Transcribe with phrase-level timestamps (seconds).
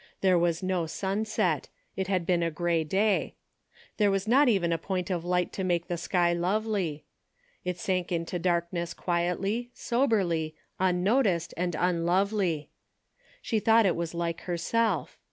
[0.21, 1.69] There was no sunset.
[1.95, 3.35] It had been a grey day.
[3.97, 7.05] There was not even a point of light to make the sky lovely.
[7.63, 12.71] It sank into darkness quietly, soberly, unnoticed and unlovely.
[13.43, 15.19] She thought it was like herself.